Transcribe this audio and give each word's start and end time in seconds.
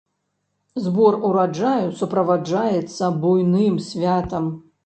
Збор 0.85 1.17
ураджаю 1.29 1.93
суправаджаецца 2.01 3.13
буйным 3.21 3.81
святам. 3.93 4.53